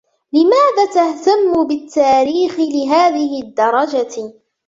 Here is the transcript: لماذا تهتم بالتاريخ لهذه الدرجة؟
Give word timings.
لماذا 0.33 0.93
تهتم 0.93 1.67
بالتاريخ 1.67 2.59
لهذه 2.59 3.41
الدرجة؟ 3.43 4.33